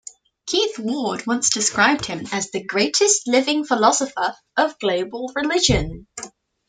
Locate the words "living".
3.27-3.63